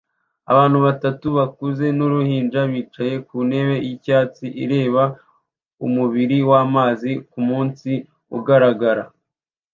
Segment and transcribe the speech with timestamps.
[0.51, 5.03] Abantu batatu bakuze n'uruhinja bicaye ku ntebe y'icyatsi ireba
[5.85, 7.89] umubiri w'amazi ku munsi
[8.37, 9.03] ugaragara